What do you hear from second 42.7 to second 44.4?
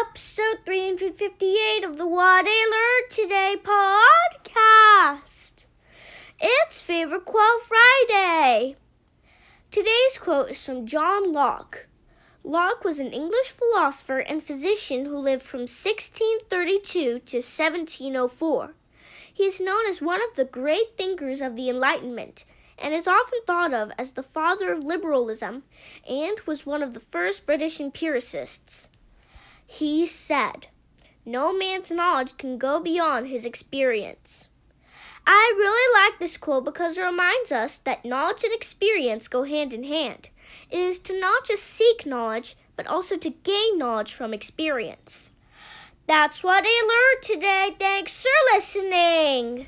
but also to gain knowledge from